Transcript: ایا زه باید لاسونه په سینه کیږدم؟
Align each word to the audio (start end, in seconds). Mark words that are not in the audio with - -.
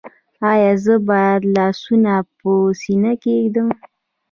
ایا 0.51 0.71
زه 0.83 0.95
باید 1.07 1.41
لاسونه 1.55 2.13
په 2.37 2.49
سینه 2.81 3.13
کیږدم؟ 3.23 3.67